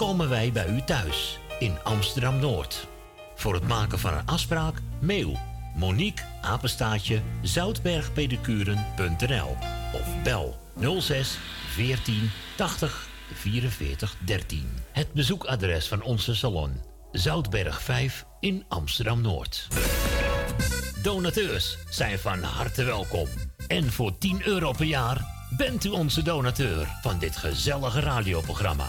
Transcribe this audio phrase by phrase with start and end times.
[0.00, 2.86] komen wij bij u thuis in Amsterdam Noord.
[3.34, 5.38] Voor het maken van een afspraak, mail
[5.74, 9.56] Monique Apenstaatje zoutbergpedicuren.nl
[9.92, 10.58] of bel
[11.00, 14.68] 06 14 80 44 13.
[14.92, 16.82] Het bezoekadres van onze salon
[17.12, 19.68] Zoutberg 5 in Amsterdam Noord.
[21.02, 23.28] Donateurs zijn van harte welkom.
[23.66, 25.24] En voor 10 euro per jaar
[25.56, 28.88] bent u onze donateur van dit gezellige radioprogramma.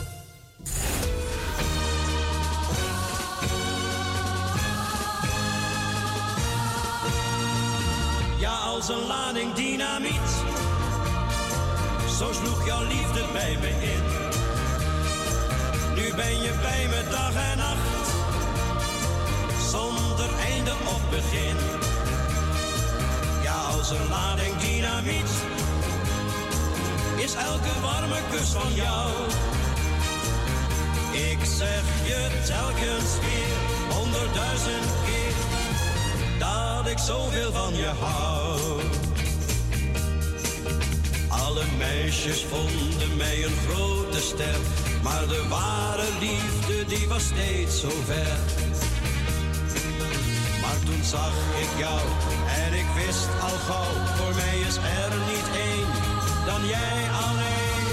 [8.81, 10.31] Als een lading dynamiet.
[12.17, 14.03] Zo sloeg jouw liefde bij me in.
[15.95, 18.07] Nu ben je bij me dag en nacht.
[19.69, 21.57] Zonder einde of begin.
[23.43, 25.31] Ja, als een lading dynamiet.
[27.17, 29.11] Is elke warme kus van jou.
[31.11, 33.57] Ik zeg je telkens weer,
[33.95, 35.20] honderdduizend keer,
[36.41, 38.59] dat ik zoveel van je hou.
[41.27, 44.59] Alle meisjes vonden mij een grote ster,
[45.03, 48.37] maar de ware liefde die was steeds zo ver.
[50.61, 51.99] Maar toen zag ik jou
[52.63, 55.89] en ik wist al gauw, voor mij is er niet één
[56.45, 57.85] dan jij alleen.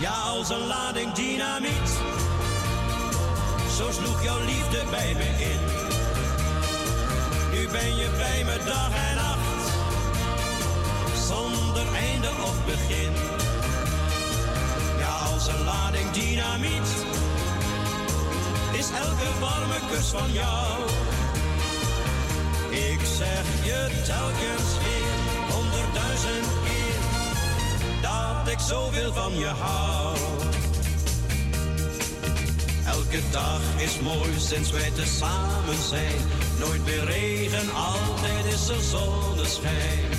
[0.00, 1.90] Ja, als een lading dynamiet,
[3.76, 5.81] zo sloeg jouw liefde bij me in.
[7.62, 9.72] Nu ben je bij me dag en nacht,
[11.26, 13.12] zonder einde of begin.
[14.98, 16.88] Ja, als een lading dynamiet,
[18.72, 20.82] is elke warme kus van jou.
[22.70, 25.16] Ik zeg je telkens weer,
[25.54, 27.00] honderdduizend keer,
[28.00, 30.16] dat ik zoveel van je hou.
[32.86, 36.50] Elke dag is mooi sinds wij tezamen zijn.
[36.66, 40.10] Nooit meer regen, altijd is er zonneschijn.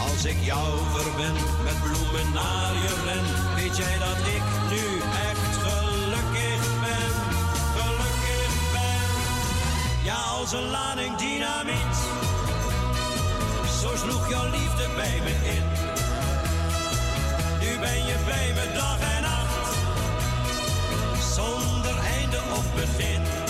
[0.00, 4.84] Als ik jou verben, met bloemen naar je ren, weet jij dat ik nu
[5.28, 7.12] echt gelukkig ben.
[7.76, 9.08] Gelukkig ben.
[10.04, 11.96] Ja, als een lading dynamiet.
[13.80, 15.66] Zo sloeg jouw liefde bij me in.
[17.60, 19.76] Nu ben je bij me dag en nacht.
[21.34, 23.43] Zonder einde of begin.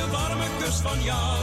[0.00, 1.38] Elke kus van jou.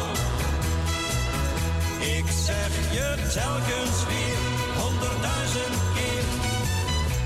[2.00, 4.40] Ik zeg je telkens weer,
[4.82, 6.26] honderdduizend keer,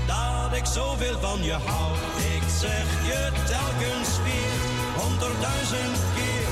[0.06, 1.92] dat ik zoveel van je hou.
[2.34, 4.56] Ik zeg je telkens weer,
[5.02, 6.48] honderdduizend keer,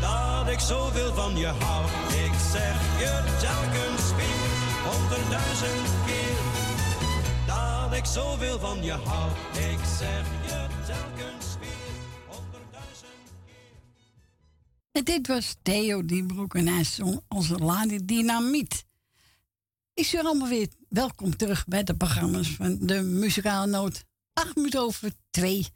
[0.00, 1.84] dat ik zoveel van je hou.
[2.24, 4.50] Ik zeg je telkens weer,
[4.90, 6.42] honderdduizend keer,
[7.46, 9.30] dat ik zoveel van je hou.
[9.52, 11.41] Ik zeg je telkens
[14.92, 18.84] En dit was Theo Diebroek en hij zong onze Ladi Dynamiet.
[19.94, 24.04] Ik zeg allemaal weer welkom terug bij de programma's van de Muzikale Noot.
[24.32, 25.66] 8 minuten over 2.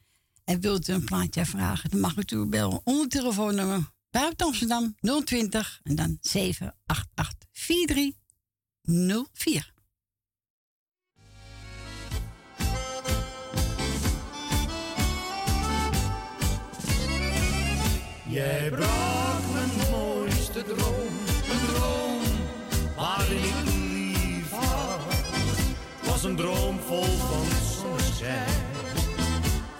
[0.44, 5.80] En wilt u een plaatje vragen, dan mag u toe onder telefoonnummer buiten Amsterdam 020
[5.82, 9.74] en dan 788 4304.
[18.36, 21.12] Jij brak mijn mooiste droom,
[21.50, 22.20] een droom
[22.96, 25.00] waarin ik lief had.
[26.04, 27.46] Was een droom vol van
[27.80, 28.64] zonneschijn,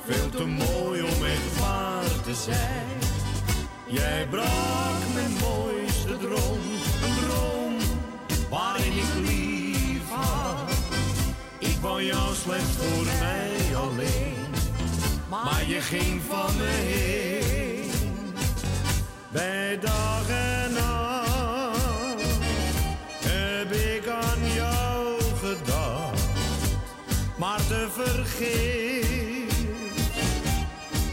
[0.07, 2.99] veel te mooi om echt waar te zijn.
[3.87, 6.61] Jij brak mijn mooiste droom,
[7.03, 7.77] een droom
[8.51, 10.71] waarin ik lief had.
[11.59, 14.47] Ik wou jou slechts voor mij alleen,
[15.29, 17.06] maar je ging van me heen.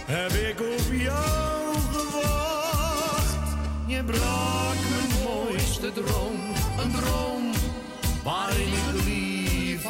[0.06, 3.38] Heb ik op jou gewacht.
[3.88, 6.40] Je brak mijn mooiste droom,
[6.80, 7.52] een droom
[8.24, 9.88] waarin ik lief.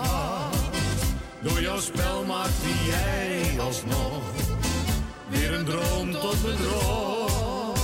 [1.41, 4.24] Door jouw spel maakte jij alsnog
[5.30, 7.81] weer een droom tot bedrog.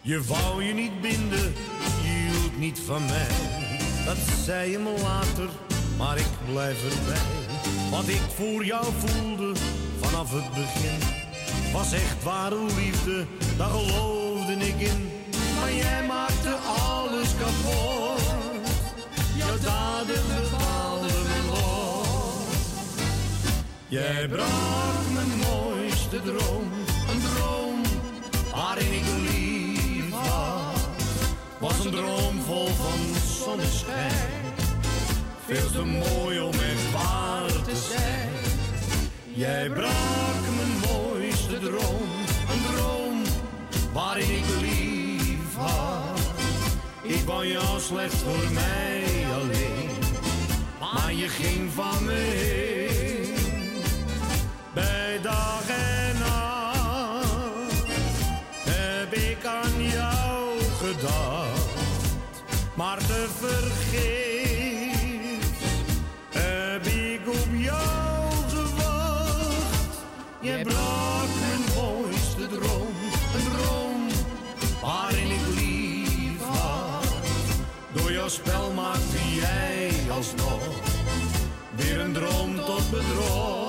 [0.00, 1.54] Je wou je niet binden,
[2.02, 3.28] je hield niet van mij.
[4.04, 5.48] Dat zei je me later,
[5.98, 7.22] maar ik blijf erbij.
[7.90, 9.52] Wat ik voor jou voelde
[10.00, 10.98] vanaf het begin,
[11.72, 13.26] was echt ware liefde,
[13.56, 15.10] daar geloofde ik in.
[15.60, 18.20] Maar jij maakte alles kapot,
[19.36, 22.06] jouw daden bepaalden mijn lot.
[23.88, 26.72] Jij brak mijn mooiste droom,
[27.10, 27.80] een droom
[28.54, 30.88] waarin ik lief had.
[31.60, 32.98] Was een droom vol van
[33.44, 34.35] zonneschijn,
[35.46, 38.30] veel te mooi om echt waar te zijn.
[39.34, 42.08] Jij brak mijn mooiste droom,
[42.50, 43.22] een droom
[43.92, 46.20] waarin ik lief had.
[47.02, 49.04] Ik wou jou slechts voor mij
[49.34, 49.90] alleen,
[50.80, 53.34] maar je ging van me heen.
[54.74, 57.86] Bij dag en nacht
[58.64, 61.76] heb ik aan jou gedacht,
[62.74, 64.35] maar te vergeefs
[78.26, 80.60] jouw spel maakte jij alsnog
[81.76, 83.65] weer een droom tot bedrog.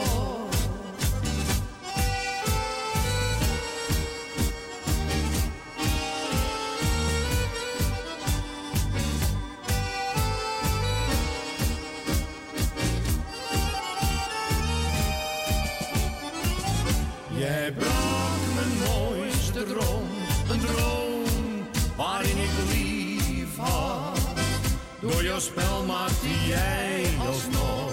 [25.41, 27.91] Spel maakte jij alsnog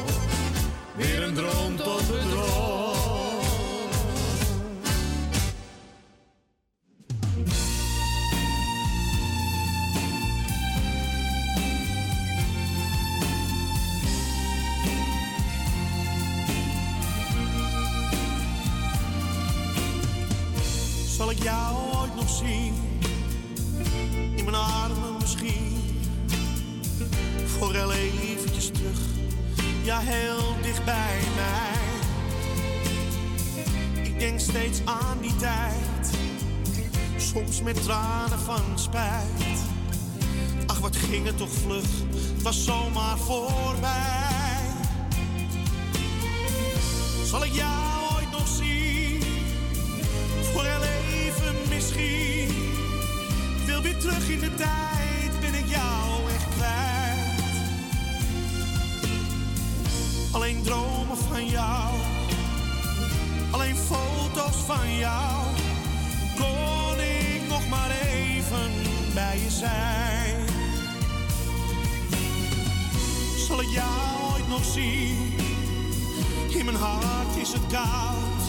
[0.97, 2.93] weer een droom tot bedrog.
[21.07, 22.75] Zal ik jou ooit nog zien?
[24.37, 25.84] In mijn armen misschien.
[27.59, 28.99] Voor heel eventjes terug.
[29.83, 31.83] Ja, heel dicht bij mij.
[34.05, 36.11] Ik denk steeds aan die tijd.
[37.17, 39.59] Soms met tranen van spijt.
[40.67, 41.89] Ach, wat ging het toch vlug.
[42.35, 44.33] Het was zomaar voorbij.
[47.25, 48.85] Zal ik jou ooit nog zien?
[50.55, 52.49] voor heel even misschien.
[53.61, 54.84] Ik wil weer terug in de tijd,
[61.17, 61.95] van jou,
[63.51, 65.55] alleen foto's van jou.
[67.49, 68.71] nog maar even
[69.15, 70.47] bij je zijn.
[73.47, 75.33] Zal ik jou ooit nog zien?
[76.49, 78.43] In mijn hart is het koud.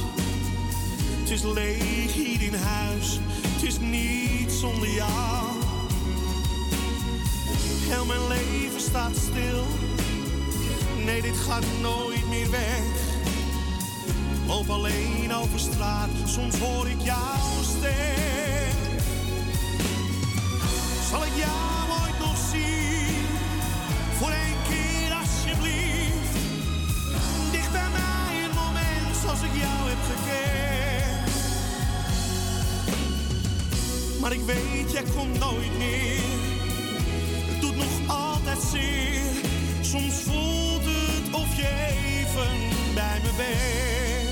[1.19, 3.19] Het is leeg hier in huis.
[3.53, 5.45] Het is niet zonder jou.
[7.87, 9.63] Heel mijn leven staat stil.
[11.05, 12.14] Nee, dit gaat nooit
[12.49, 12.83] weg.
[14.47, 18.75] Loop alleen over straat, soms hoor ik jouw stem.
[21.09, 23.25] Zal ik jou ooit nog zien?
[24.17, 26.37] Voor één keer alsjeblieft.
[27.51, 31.33] Dicht bij mij een moment zoals ik jou heb gekend.
[34.21, 36.23] Maar ik weet, jij komt nooit meer.
[37.45, 39.23] Het doet nog altijd zeer.
[39.81, 42.04] Soms voelt het of je
[42.93, 44.24] bij me bent.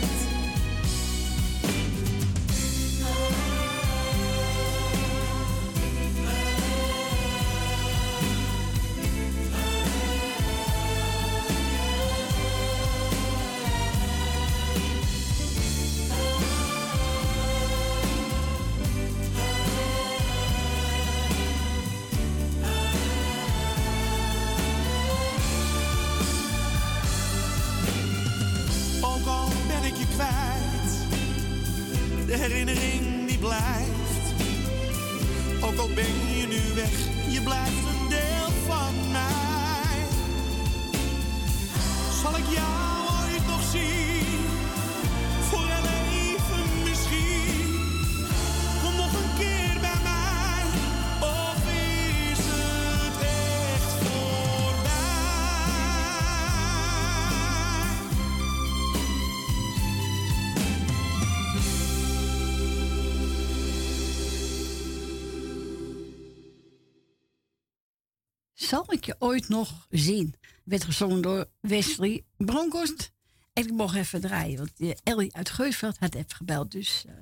[68.74, 70.34] Zal ik je ooit nog zien?
[70.64, 73.12] Werd gezongen door Wesley Bronkhorst.
[73.54, 76.72] En ik mocht even draaien, want Ellie uit Geusveld had even gebeld.
[76.72, 77.14] Dus, eh,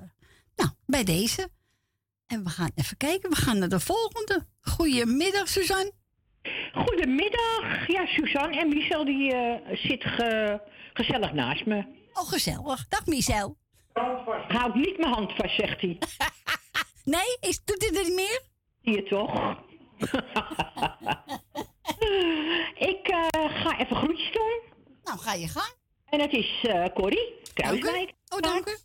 [0.56, 1.48] nou, bij deze.
[2.26, 3.30] En we gaan even kijken.
[3.30, 4.46] We gaan naar de volgende.
[4.60, 5.92] Goedemiddag, Suzanne.
[6.74, 7.86] Goedemiddag.
[7.86, 10.60] Ja, Suzanne en Michel die eh, zit ge-
[10.92, 11.84] gezellig naast me.
[12.12, 12.88] Oh, gezellig.
[12.88, 13.56] Dag, Michel.
[14.48, 15.98] Houd niet mijn hand vast, zegt hij.
[17.14, 18.42] nee, is, doet hij dat niet meer?
[18.82, 19.60] Zie je toch?
[22.90, 24.60] Ik eh, ga even groetjes doen.
[25.04, 25.74] Nou, ga je gang.
[26.04, 28.12] En het is eh Corrie, Kruiswijk.
[28.28, 28.76] Oh, dank u.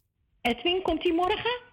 [0.42, 1.66] Edwin, komt hij morgen?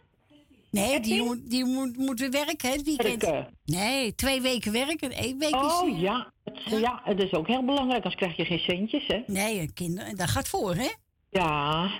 [0.71, 3.23] Nee, die, moet, die moet, moet weer werken, hè, het weekend.
[3.23, 3.59] Werken.
[3.65, 5.81] Nee, twee weken werken, één week is...
[5.81, 6.33] Oh ja.
[6.45, 7.01] Het, ja.
[7.05, 9.23] het is ook heel belangrijk, anders krijg je geen centjes, hè?
[9.27, 10.89] Nee, kinderen, dat gaat voor, hè?
[11.31, 11.91] Ja.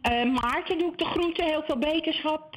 [0.00, 2.55] Eh, Maarten doe ik de groeten, heel veel beterschap.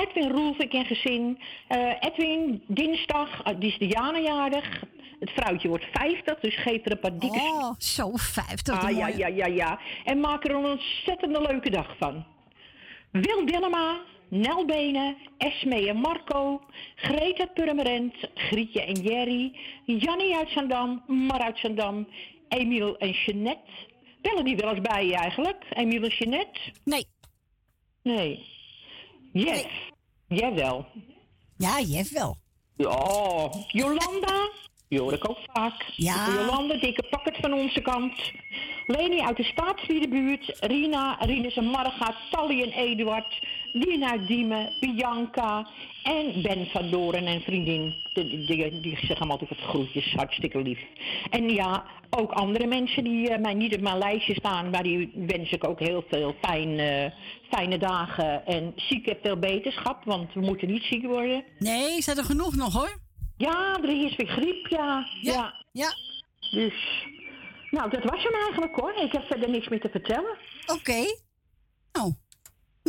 [0.00, 1.38] Edwin Roelvik en gezin.
[1.68, 4.82] Eh, Edwin, dinsdag, eh, die is de Jana-jarig.
[5.20, 7.38] Het vrouwtje wordt 50, dus geef er een paar dikke...
[7.38, 8.84] Oh, zo 50.
[8.84, 9.80] Ah, ja, ja, ja, ja.
[10.04, 12.24] En maak er een ontzettende leuke dag van.
[13.10, 16.60] Wil Dillema, Nel Benen, Esme en Marco,
[16.94, 22.08] Greta Purmerend, Grietje en Jerry, Jannie uit Zandam, Mar uit Zandam,
[22.48, 23.70] Emiel en Jeanette.
[24.22, 26.60] Bellen die wel eens bij je eigenlijk, Emiel en Jeanette?
[26.84, 27.06] Nee.
[28.02, 28.44] Nee.
[29.32, 29.89] Jeff.
[30.30, 30.86] Jawel.
[31.56, 32.36] Ja, Jeff wel.
[32.76, 34.50] Ja, Jolanda.
[34.88, 35.84] Die hoor ik ook vaak.
[35.96, 36.26] Ja.
[36.34, 38.32] Jolanda, dikke pakket van onze kant.
[38.86, 40.56] Leni uit de Staatsvierdebuurt.
[40.60, 43.46] Rina, Rinus en Marga, Tally en Eduard.
[43.72, 45.68] Dina uit Diemen, Bianca
[46.02, 47.94] en Ben van Doren en vriendin.
[48.12, 50.78] Die, die, die zeggen altijd wat groetjes, hartstikke lief.
[51.30, 55.12] En ja, ook andere mensen die eh, mij niet op mijn lijstje staan, maar die
[55.14, 57.10] wens ik ook heel veel fijn, eh,
[57.50, 58.46] fijne dagen.
[58.46, 61.44] En ziek heb veel beterschap, want we moeten niet ziek worden.
[61.58, 62.98] Nee, staat er genoeg nog hoor.
[63.36, 65.06] Ja, er is weer griep, ja.
[65.20, 65.54] Ja.
[65.72, 65.94] ja.
[66.50, 67.06] Dus,
[67.70, 68.94] nou, dat was hem eigenlijk hoor.
[68.94, 70.36] Ik heb verder niks meer te vertellen.
[70.66, 71.04] Oké.
[71.92, 72.14] Nou,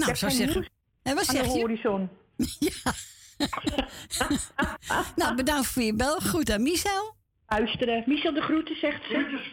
[0.01, 0.69] nou, Ik zou zeggen.
[1.03, 1.59] En wat aan de zeg je?
[1.59, 2.09] horizon.
[5.15, 6.19] Nou, bedankt voor je bel.
[6.19, 7.15] Goed aan Michel.
[7.47, 8.03] Luisteren.
[8.05, 9.47] Michel de groeten, zegt ze.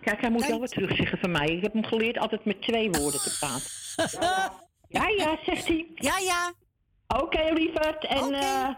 [0.00, 1.46] Kijk, hij moet wel wat terugzeggen van mij.
[1.46, 3.70] Ik heb hem geleerd altijd met twee woorden te praten.
[4.92, 5.86] Ja, ja, zegt hij.
[5.94, 6.52] Ja, ja.
[7.08, 8.04] Oké, lieverd.
[8.06, 8.68] En eh,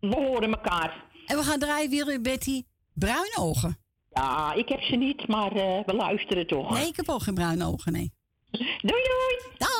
[0.00, 1.04] we horen elkaar.
[1.26, 2.62] En we gaan draaien weer Betty
[2.94, 3.78] bruine ogen.
[4.10, 6.70] Ja, ik heb ze niet, maar eh, we luisteren toch.
[6.72, 8.12] Nee, ik heb ook geen bruine ogen, nee.
[8.50, 9.56] Doei, doei.
[9.58, 9.79] Dag.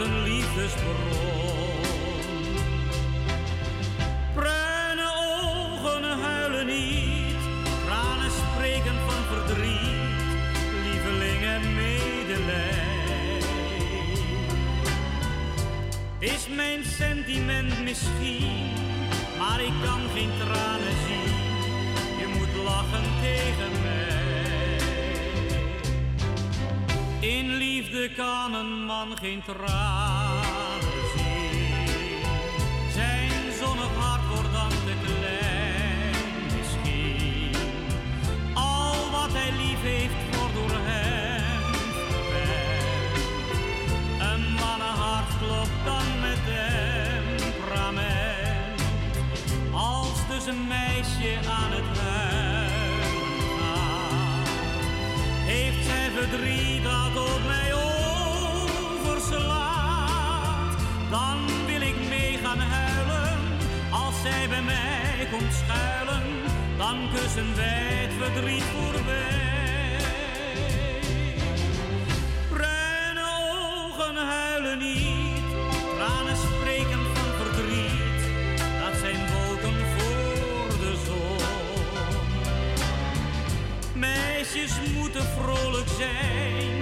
[0.00, 0.96] een liefdesbron.
[4.34, 7.36] Bruine ogen huilen niet,
[7.84, 10.20] tranen spreken van verdriet,
[10.84, 12.86] lieveling en medelij.
[16.18, 18.72] Is mijn sentiment misschien,
[19.38, 21.34] maar ik kan geen tranen zien.
[22.18, 24.17] Je moet lachen tegen mij.
[27.28, 30.80] In liefde kan een man geen tranen
[31.16, 32.22] zien.
[32.92, 33.30] Zijn
[33.60, 36.14] zonnig hart wordt dan te klein
[36.56, 37.54] misschien.
[38.54, 43.24] Al wat hij lief heeft wordt door hem verwend.
[44.20, 46.38] Een mannenhart klopt dan met
[47.36, 48.80] temperament.
[49.72, 52.47] Als dus een meisje aan het huilen
[65.38, 65.66] komt
[66.76, 69.96] dan kussen wij het verdriet voorbij.
[72.48, 75.44] Bruine ogen huilen niet,
[75.96, 78.22] tranen spreken van verdriet.
[78.80, 81.36] Dat zijn wolken voor de zon.
[83.94, 86.77] Meisjes moeten vrolijk zijn,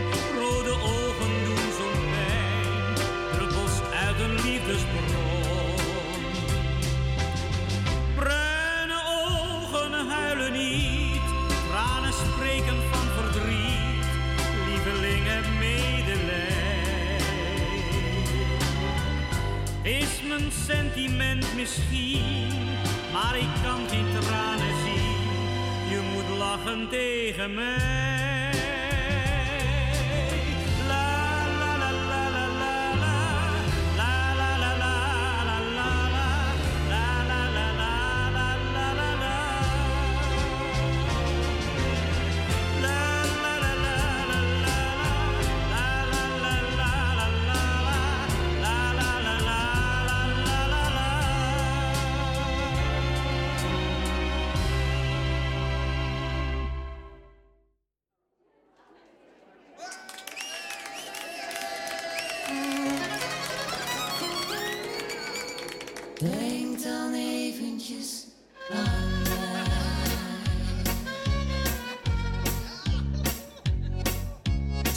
[20.39, 22.49] Mijn sentiment misschien,
[23.13, 25.31] maar ik kan geen tranen zien.
[25.91, 28.16] Je moet lachen tegen mij.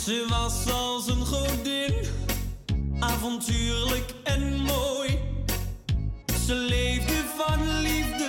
[0.03, 1.93] Ze was als een godin,
[2.99, 5.19] avontuurlijk en mooi.
[6.45, 8.27] Ze leefde van liefde,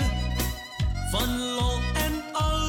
[1.11, 2.60] van lol en allooi.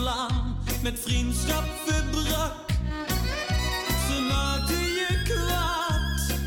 [0.00, 2.54] Belang met vriendschap verbrak.
[4.06, 6.38] Ze maakte je kwaad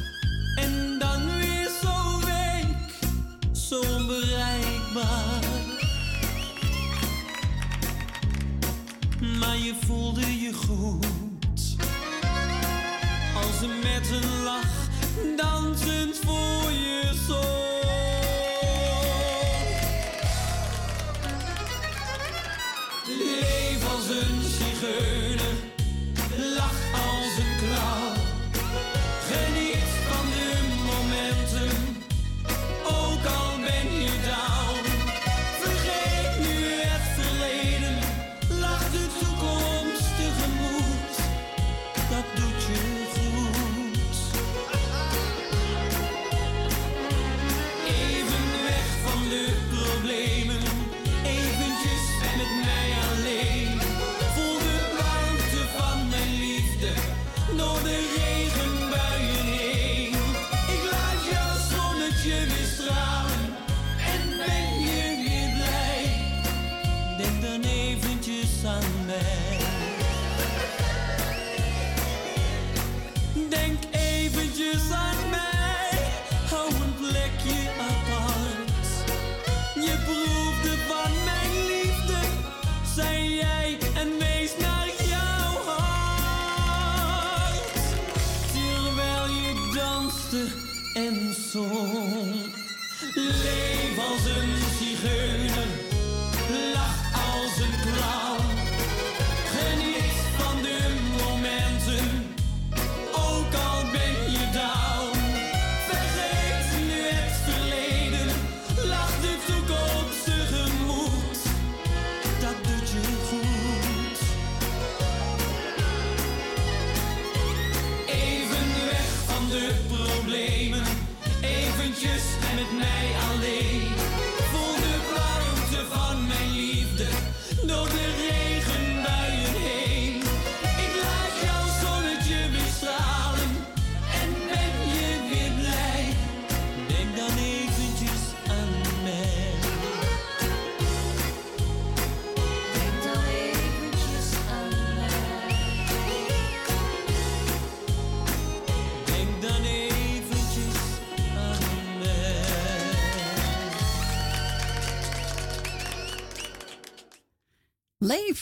[0.56, 2.76] en dan weer zo week,
[3.52, 5.44] zo onbereikbaar.
[9.40, 11.06] Maar je voelde je goed
[13.36, 14.90] als ze met een lach
[15.38, 17.63] dansend voor je zong.
[24.72, 25.43] Zigeuner,
[68.64, 69.03] sun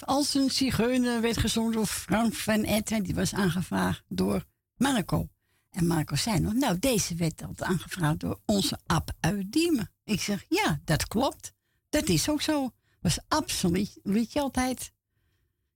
[0.05, 3.03] Als een zigeuner werd gezongen door Frank van Etten.
[3.03, 5.29] Die was aangevraagd door Marco.
[5.69, 9.91] En Marco zei nog, nou, deze werd altijd aangevraagd door onze Ab uit Diemen.
[10.03, 11.53] Ik zeg, ja, dat klopt.
[11.89, 12.71] Dat is ook zo.
[13.01, 14.93] Was absoluut liedje altijd.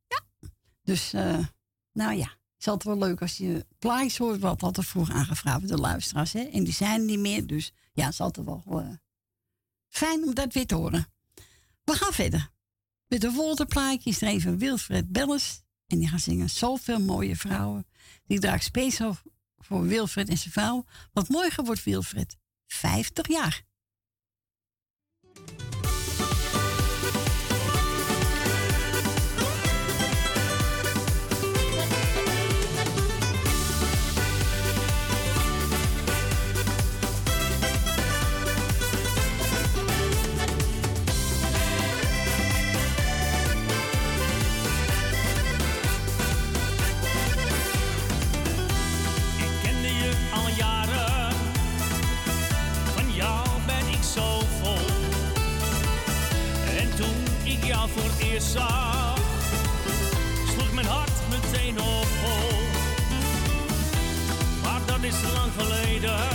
[0.08, 0.24] Ja.
[0.84, 1.46] Dus, uh,
[1.92, 5.60] nou ja, het is altijd wel leuk als je plaatjes hoort wat altijd vroeg aangevraagd
[5.60, 6.34] door de luisteraars.
[6.34, 6.42] Hè?
[6.42, 8.90] En die zijn niet meer, dus ja, het is altijd wel uh,
[9.88, 11.08] fijn om dat weer te horen.
[11.84, 12.54] We gaan verder.
[13.08, 15.64] Met de is er even Wilfred Belles.
[15.88, 17.88] En die gaat zingen Zoveel mooie vrouwen.
[18.28, 19.18] Die draagt speciaal
[19.58, 20.86] voor Wilfred en zijn vrouw.
[21.14, 22.38] Want morgen wordt Wilfred
[22.68, 23.64] 50 jaar.
[58.40, 59.18] Zag,
[60.54, 62.60] sloeg mijn hart meteen op vol.
[64.64, 66.35] Maar dat is lang geleden,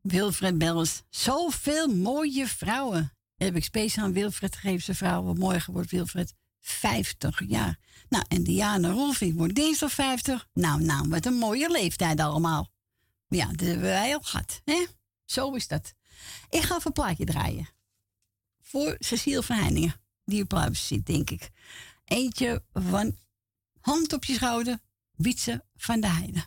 [0.00, 1.02] Wilfred Belles.
[1.10, 3.12] Zoveel mooie vrouwen.
[3.36, 5.34] Heb ik speciaal aan Wilfred gegeven, zijn vrouw.
[5.34, 7.78] Morgen wordt Wilfred 50 jaar.
[8.08, 10.48] Nou, en Diana Rolfing wordt dinsdag 50.
[10.52, 12.70] Nou, nou, wat een mooie leeftijd allemaal.
[13.28, 14.60] Ja, dat hebben wij al gehad.
[14.64, 14.86] Hè?
[15.24, 15.94] Zo is dat.
[16.48, 17.68] Ik ga even een plaatje draaien.
[18.62, 19.94] Voor Cecile van Heiningen.
[20.24, 21.50] Die op luister zit, denk ik.
[22.04, 23.18] Eentje van
[23.80, 24.78] Hand op je schouder.
[25.10, 26.46] Wietse van de Heide.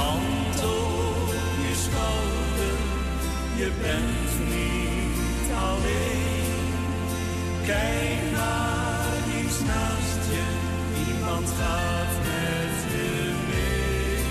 [0.00, 1.28] Hand op
[1.64, 2.76] je schouder,
[3.60, 6.58] je bent niet alleen.
[7.66, 10.44] Kijk naar iets naast je,
[11.08, 14.24] iemand gaat met je mee.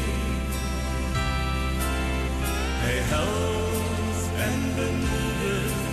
[2.84, 5.88] Hij held en bemoedigd.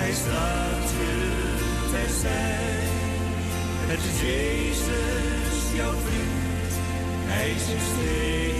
[0.00, 1.14] Hij staat je
[1.90, 2.88] terzij.
[3.90, 6.72] Het is Jezus, jouw vriend.
[7.32, 8.59] Hij is je steeds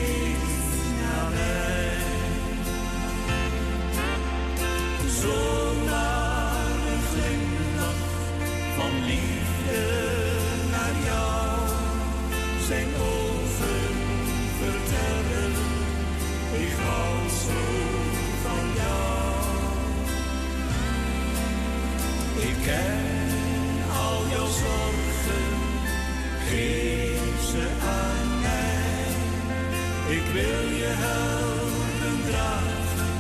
[30.11, 33.13] Ik wil je helpen dragen,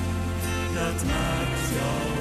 [0.75, 2.20] dat maakt jou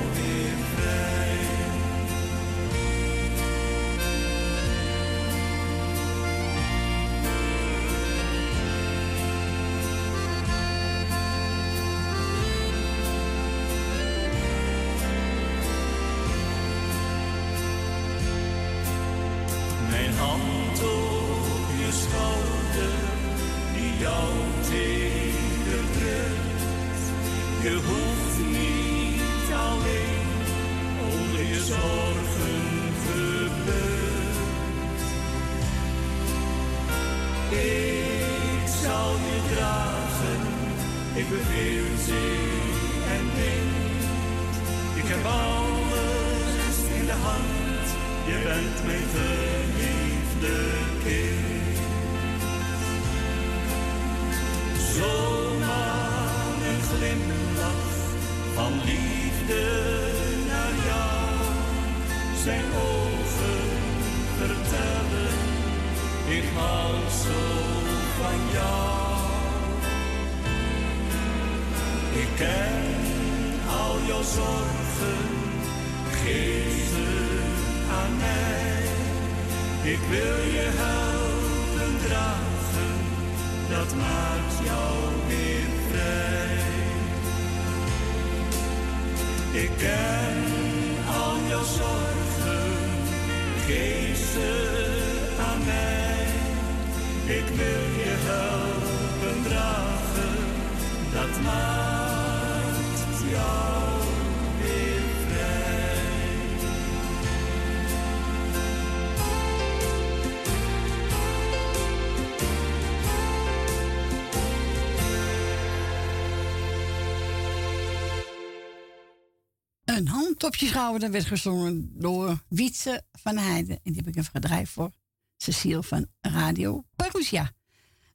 [120.41, 123.75] hand op je schouder werd gezongen door Wietse van Heijden.
[123.75, 124.91] En die heb ik even gedraaid voor
[125.37, 127.51] Cecile van Radio Parousia.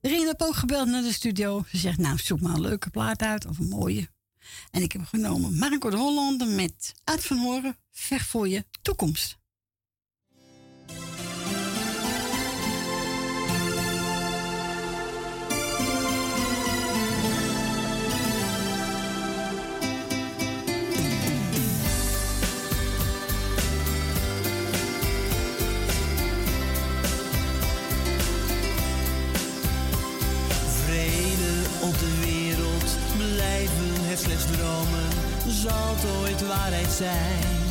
[0.01, 1.65] Rien heb ook gebeld naar de studio.
[1.69, 4.09] Ze zegt, nou, zoek maar een leuke plaat uit of een mooie.
[4.71, 9.39] En ik heb genomen Marco de Hollander met Uit van Horen, Vecht voor je toekomst.
[35.65, 37.63] Zal ooit waarheid zijn.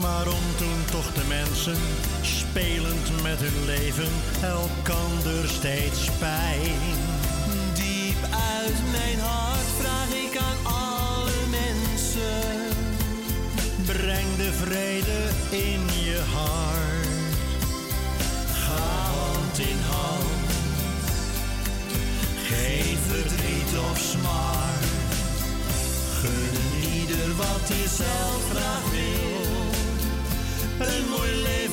[0.00, 1.76] Waarom doen toch de mensen,
[2.22, 6.80] spelend met hun leven, elkander steeds pijn?
[7.74, 12.50] Diep uit mijn hart vraag ik aan alle mensen.
[13.84, 17.08] Breng de vrede in je hart.
[18.62, 18.82] Ga
[19.16, 20.50] hand in hand.
[22.48, 24.73] Geen verdriet of smart.
[27.54, 29.44] Wat hij zelf graag wil.
[30.86, 31.63] Een mooi leven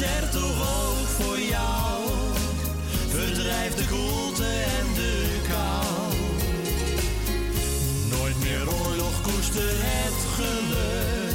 [0.00, 2.02] is er toch ook voor jou.
[3.08, 6.14] Verdrijf de koelte en de kou.
[8.18, 11.34] Nooit meer oorlog koester het geluk.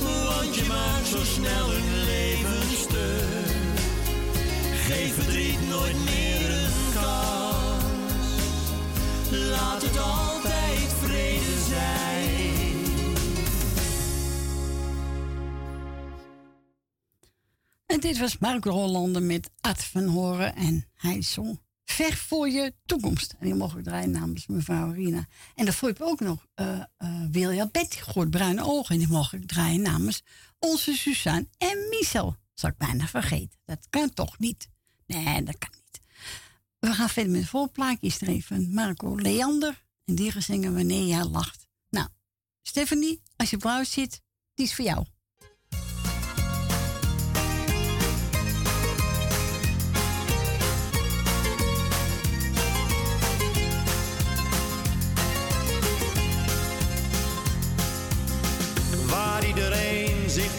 [0.00, 3.78] Want je maakt zo snel een leven stuk.
[4.86, 7.84] Geef verdriet nooit meer een kans.
[9.30, 10.23] Laat het altijd
[17.94, 20.56] En dit was Marco Hollander met Ad van Horen.
[20.56, 23.34] En hij zong Ver voor je toekomst.
[23.38, 25.26] En die mocht ik draaien namens mevrouw Rina.
[25.54, 28.94] En daarvoor heb ik ook nog uh, uh, Wilja Betty gehoord, Bruine Ogen.
[28.94, 30.22] En die mocht ik draaien namens
[30.58, 32.36] onze Suzanne en Michel.
[32.54, 33.58] Zal ik bijna vergeten.
[33.64, 34.68] Dat kan toch niet?
[35.06, 36.00] Nee, dat kan niet.
[36.78, 37.96] We gaan verder met het.
[38.00, 39.84] Is er even Marco Leander.
[40.04, 41.66] En die gaan zingen Wanneer jij lacht.
[41.90, 42.08] Nou,
[42.62, 44.22] Stephanie, als je blauw zit,
[44.54, 45.04] die is voor jou.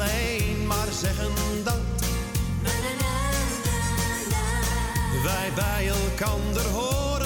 [0.00, 1.30] alleen maar zeggen
[1.64, 1.78] dat
[5.22, 7.25] wij bij elkander horen.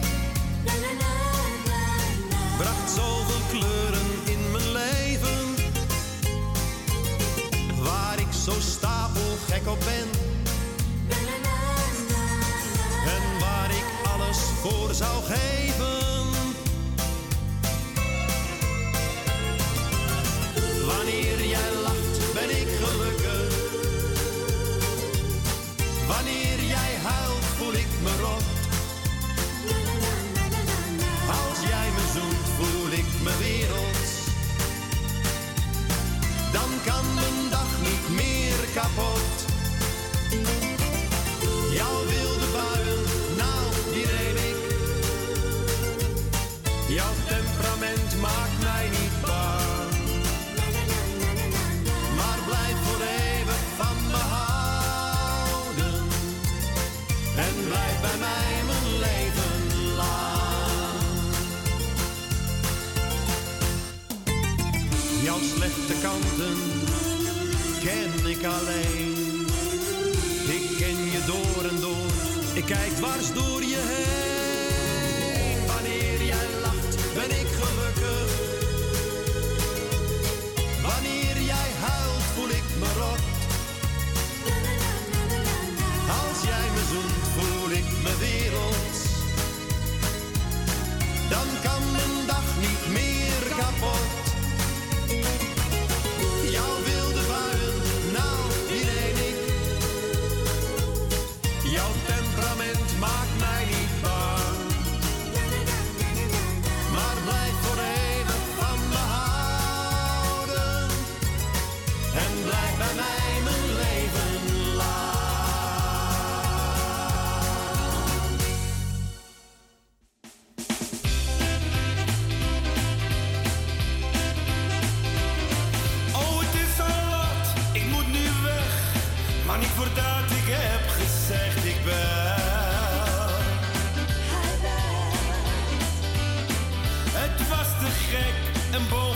[8.43, 10.09] zo stapelgek op ben.
[13.05, 16.30] En waar ik alles voor zou geven.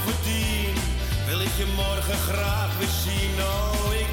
[0.05, 0.75] Bovendien
[1.25, 3.35] wil ik je morgen graag weer zien.
[3.39, 4.04] Oh, ik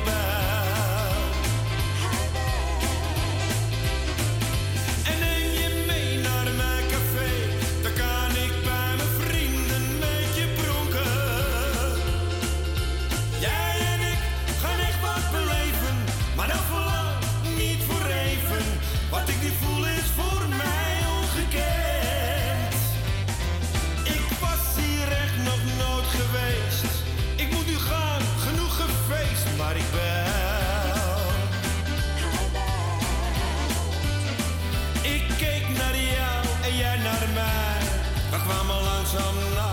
[38.46, 39.71] kwamen langzaam naderbij,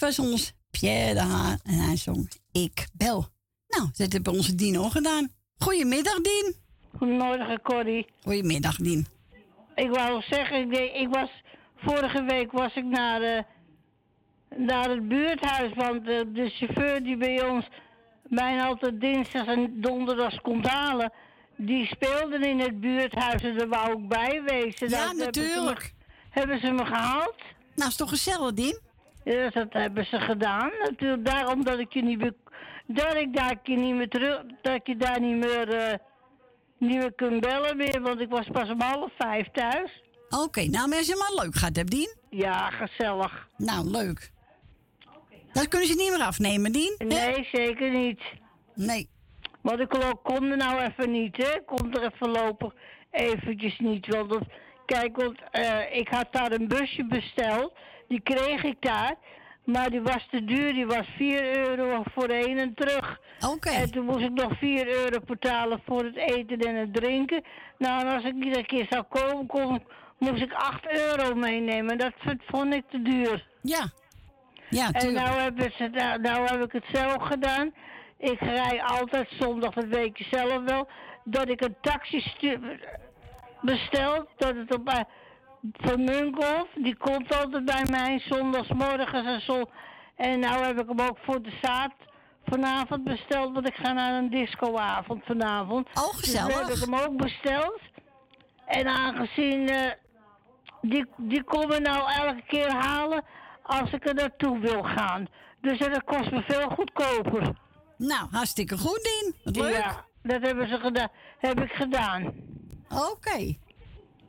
[0.00, 3.26] was ons Pierre de Haan en hij zong Ik Bel.
[3.68, 5.28] Nou, dat hebben onze Dien ook gedaan.
[5.58, 6.54] Goedemiddag, Dien.
[6.98, 8.06] Goedemorgen, Corrie.
[8.22, 9.06] Goedemiddag, Dien.
[9.74, 11.30] Ik wou zeggen, ik, deed- ik was,
[11.76, 13.44] vorige week was ik naar, de,
[14.56, 17.66] naar het buurthuis, want de, de chauffeur die bij ons
[18.28, 21.12] bijna altijd dinsdag en donderdags komt halen,
[21.56, 24.88] die speelde in het buurthuis en daar wou ik bij wezen.
[24.88, 25.94] Ja, Dat hebben ze me- natuurlijk.
[26.30, 27.34] Hebben ze me gehaald?
[27.74, 28.78] Nou, is toch gezellig, Dien?
[29.24, 30.70] Ja, dat hebben ze gedaan.
[30.84, 32.32] Natuurlijk, daarom dat ik je niet meer,
[32.86, 35.98] dat ik daar niet meer terug, dat ik je daar niet meer, eh,
[36.78, 40.02] niet meer kunt bellen meer, want ik was pas om half vijf thuis.
[40.30, 42.14] Oké, nou, maar als je maar leuk gaat, hebt Dien?
[42.30, 43.48] Ja, gezellig.
[43.56, 44.30] Nou, leuk.
[45.52, 46.94] Dat kunnen ze niet meer afnemen, Dien?
[46.98, 48.20] Nee, zeker niet.
[48.74, 49.08] Nee.
[49.62, 51.54] Want ik ko- kom er nou even niet, hè.
[51.54, 52.72] Ik Kom er even voorlopig
[53.10, 54.06] eventjes niet.
[54.06, 54.42] Want dat,
[54.86, 57.72] kijk, want eh, ik had daar een busje besteld.
[58.10, 59.14] Die kreeg ik daar.
[59.64, 60.72] Maar die was te duur.
[60.72, 63.20] Die was 4 euro voor heen en terug.
[63.48, 63.70] Oké.
[63.70, 67.42] En toen moest ik nog 4 euro betalen voor het eten en het drinken.
[67.78, 69.82] Nou, en als ik iedere keer zou komen, kon,
[70.18, 71.98] moest ik 8 euro meenemen.
[71.98, 72.12] Dat
[72.46, 73.46] vond ik te duur.
[73.62, 73.84] Ja.
[74.70, 75.24] Ja, En tuurlijk.
[75.26, 77.72] nou, hebben ze, nou, nou heb ik het zelf gedaan.
[78.18, 80.88] Ik rij altijd zondag, dat weet je zelf wel,
[81.24, 82.22] dat ik een taxi
[83.60, 84.28] bestel.
[84.36, 85.06] Dat het op
[85.72, 89.64] van Munkhoff, die komt altijd bij mij zondagsmorgens en zo.
[90.16, 91.92] En nou heb ik hem ook voor de zaad
[92.44, 95.88] vanavond besteld, want ik ga naar een discoavond vanavond.
[95.94, 96.46] Oh, gezellig.
[96.46, 97.80] Dus heb ik hem ook besteld.
[98.66, 99.90] En aangezien eh,
[100.80, 103.24] die, die komen nou elke keer halen
[103.62, 105.26] als ik er naartoe wil gaan.
[105.60, 107.52] Dus dat kost me veel goedkoper.
[107.96, 109.10] Nou, hartstikke goed,
[109.42, 109.54] Dien.
[109.62, 109.72] Leuk.
[109.74, 111.08] Ja, dat hebben ze gedaan.
[111.38, 112.34] Heb ik gedaan.
[112.88, 113.56] Oké.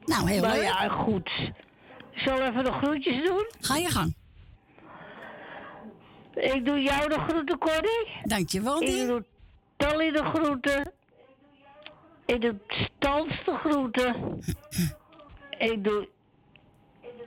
[0.06, 0.62] Nou, heel leuk.
[0.62, 1.30] ja, goed.
[2.12, 3.46] Ik zal even de groetjes doen.
[3.62, 4.16] Ga je gang.
[6.34, 8.08] Ik doe jou de groeten, Corrie.
[8.24, 9.08] Dankjewel, Ik Dien.
[9.08, 9.24] doe
[9.78, 10.92] Tally de groeten.
[12.26, 14.16] Ik doe Stans de groeten.
[15.58, 16.10] Ik doe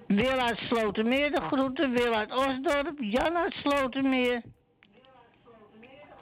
[0.06, 1.90] Wil uit Slotermeer de groeten.
[1.92, 2.98] Wil uit Osdorp.
[2.98, 4.42] Jan uit Slotermeer.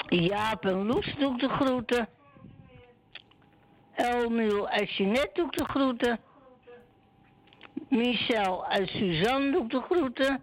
[0.09, 2.09] Jaap en Loes doe ik de groeten.
[3.95, 6.19] Elmiel en Jeanette doe ik de groeten.
[7.89, 10.43] Michel en Suzanne doe de groeten.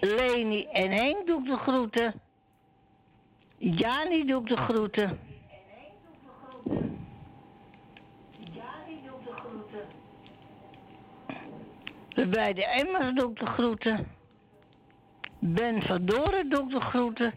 [0.00, 2.20] Leni en Henk doe ik de groeten.
[3.58, 5.18] Jani doe ik de groeten.
[12.14, 14.08] De Emmers doe ik de groeten.
[15.38, 17.34] Ben van Doren doe ik de groeten.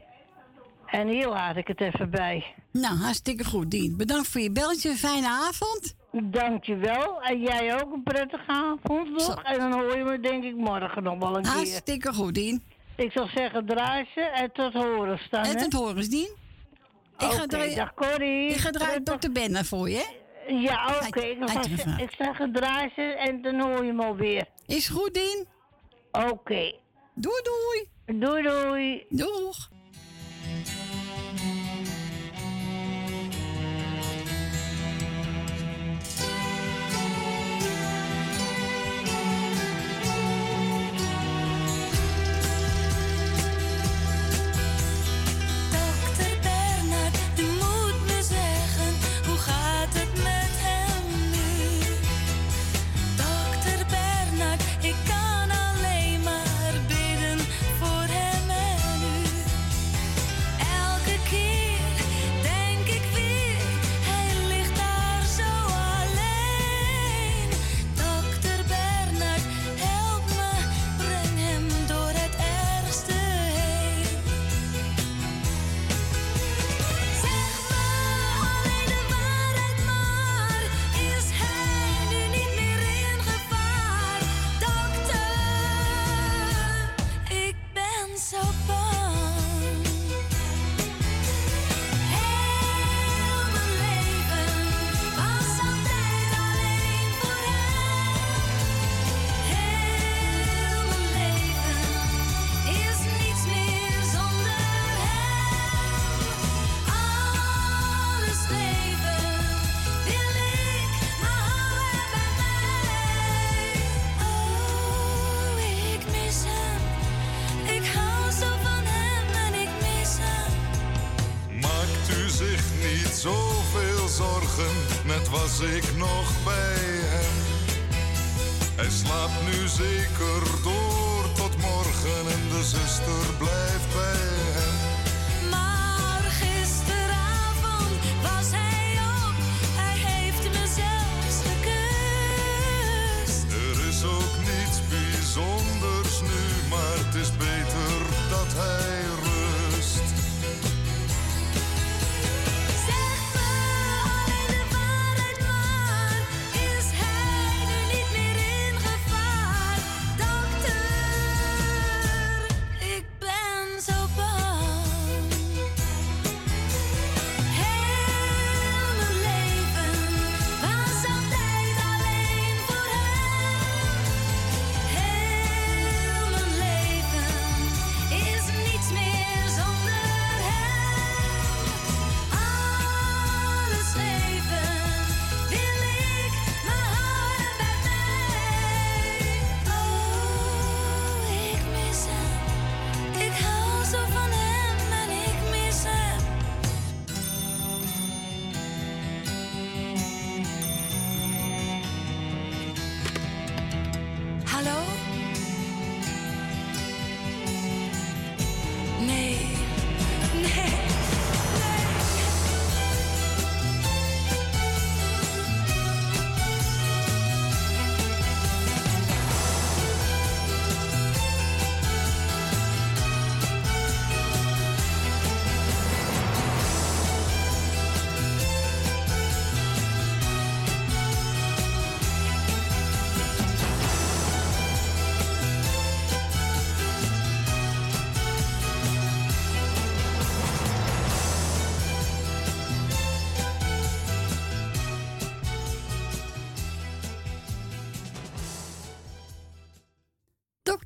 [0.86, 2.56] En hier laat ik het even bij.
[2.72, 3.98] Nou, hartstikke goed, Dien.
[3.98, 4.96] Bedankt voor je belletje.
[4.96, 5.96] Fijne avond.
[6.22, 7.22] Dankjewel.
[7.22, 9.44] En jij ook een prettige avond nog.
[9.44, 11.52] En dan hoor je me denk ik morgen nog wel een keer.
[11.52, 12.64] Hartstikke goed, Dien.
[12.96, 15.44] Ik zal zeggen draai ze en tot horen staan.
[15.46, 16.36] En tot horen, Dien.
[17.18, 18.50] Ik ga draaien- dag Corrie.
[18.50, 19.32] Ik ga draaien Dr.
[19.32, 20.22] Benna voor je?
[20.48, 21.20] Ja, oké.
[21.20, 24.46] Ik, ga ik zeg gedraai ze en dan hoor je me alweer.
[24.66, 25.48] Is goed, Dien.
[26.12, 26.74] Oké.
[27.14, 28.20] Doei, doei.
[28.20, 29.06] Doei, doei.
[29.10, 29.70] Doeg.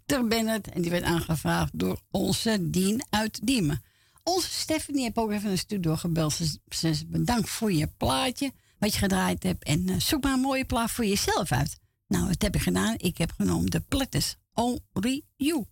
[0.08, 0.28] Dr.
[0.28, 0.68] Bennett.
[0.68, 3.84] En die werd aangevraagd door onze Dien uit Diemen.
[4.24, 6.34] Onze Stephanie heeft ook even een studio gebeld.
[6.34, 9.64] Ze zegt bedankt voor je plaatje, wat je gedraaid hebt.
[9.64, 11.78] En eh, zoek maar een mooie plaat voor jezelf uit.
[12.08, 12.94] Nou, wat heb ik gedaan?
[12.98, 15.66] Ik heb genomen de Platters Only You.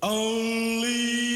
[0.00, 1.33] Only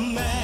[0.00, 0.39] man.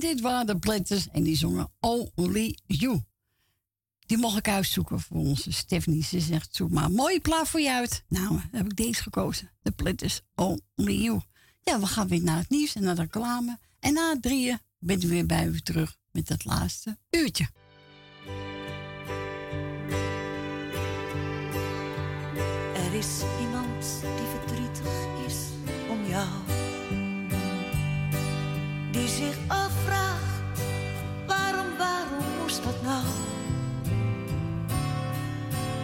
[0.00, 3.00] Dit waren de Platters en die zongen Only You.
[4.06, 6.04] Die mocht ik uitzoeken voor onze Stephanie.
[6.04, 8.04] Ze zegt, zoek maar een mooie plaat voor je uit.
[8.08, 9.50] Nou, heb ik deze gekozen.
[9.62, 11.20] De Platters Only You.
[11.62, 13.58] Ja, we gaan weer naar het nieuws en naar de reclame.
[13.80, 17.48] En na drieën ben ik weer bij u terug met het laatste uurtje.
[22.74, 24.29] Er is iemand die
[29.20, 30.60] zich afvraagt,
[31.26, 33.04] waarom, waarom moest dat nou?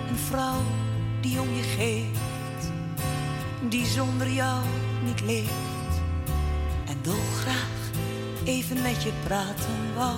[0.08, 0.62] Een vrouw
[1.20, 2.72] die om je geeft,
[3.68, 4.62] die zonder jou
[5.04, 5.92] niet leeft.
[6.86, 7.90] En dolgraag
[8.44, 10.16] even met je praten wou.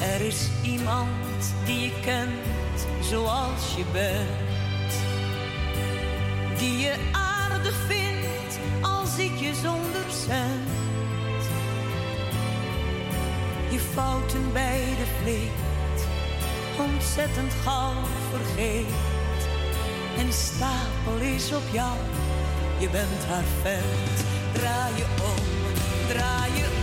[0.00, 4.92] Er is iemand die je kent zoals je bent.
[6.58, 7.95] Die je aardig vindt
[13.96, 15.66] fouten bij de vleet
[16.78, 17.92] ontzettend gauw
[18.30, 18.86] vergeet.
[20.18, 21.96] En stapel is op jou,
[22.78, 24.24] je bent haar vent.
[24.52, 25.44] Draai je om,
[26.08, 26.75] draai je om.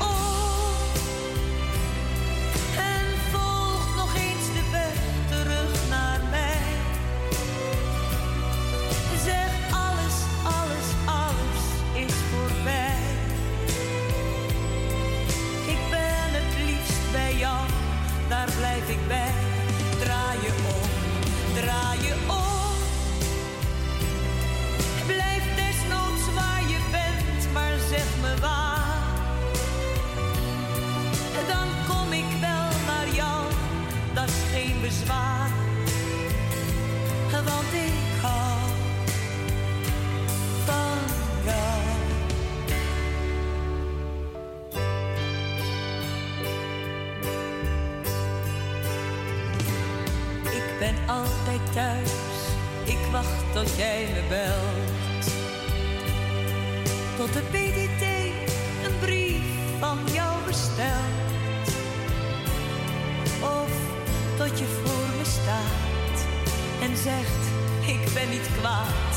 [67.86, 69.14] ik ben niet kwaad.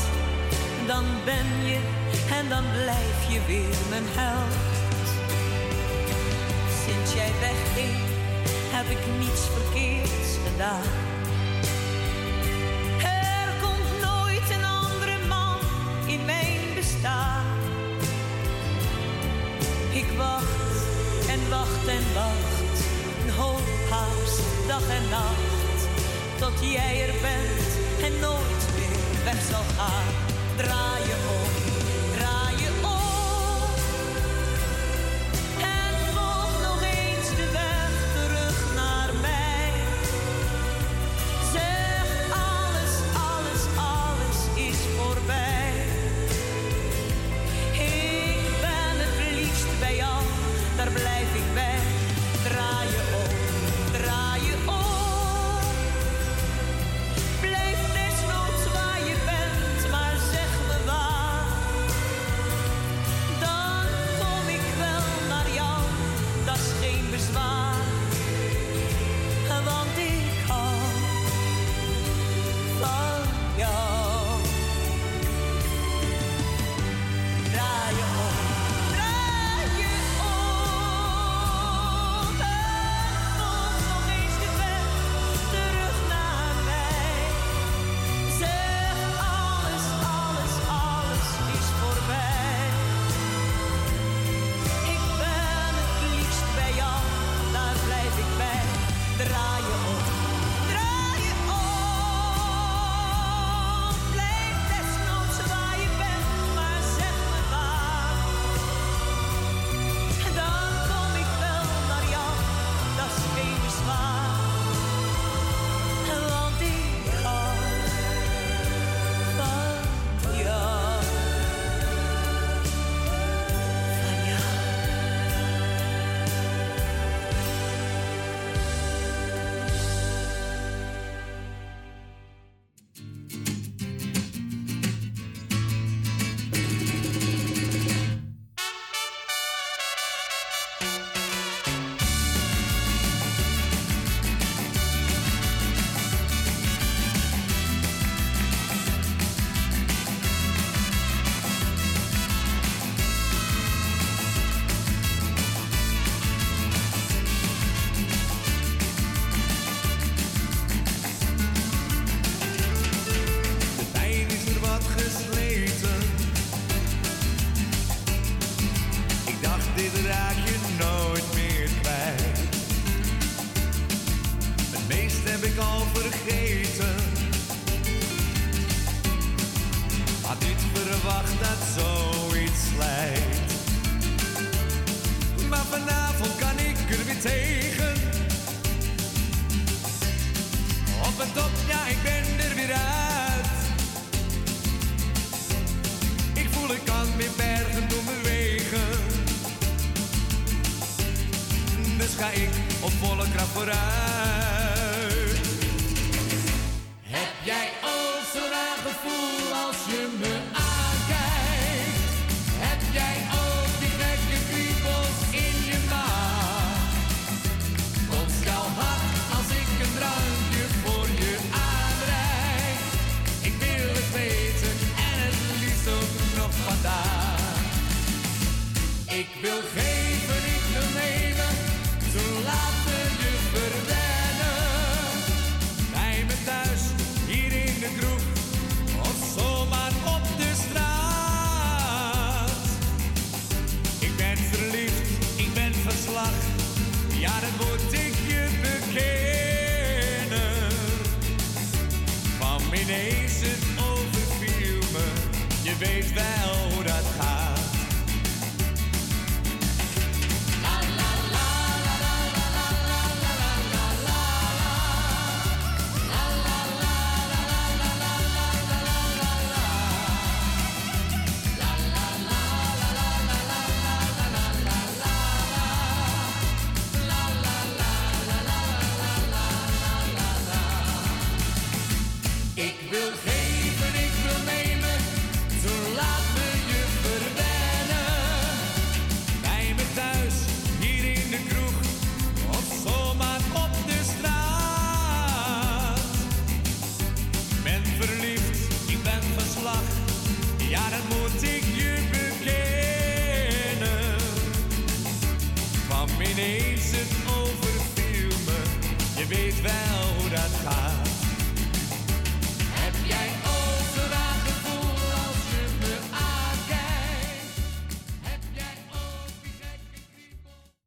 [0.87, 1.79] Dan ben je
[2.31, 5.07] en dan blijf je weer mijn held.
[6.85, 7.97] Sinds jij wegging
[8.75, 10.87] heb ik niets verkeerds gedaan.
[13.03, 15.59] Er komt nooit een andere man
[16.05, 17.45] in mijn bestaan.
[19.91, 20.75] Ik wacht
[21.29, 22.77] en wacht en wacht,
[23.23, 25.79] een hoop haast dag en nacht,
[26.39, 27.67] tot jij er bent
[28.03, 28.56] en nooit
[29.27, 30.05] weg zal gaan.
[30.55, 31.56] Draai je om.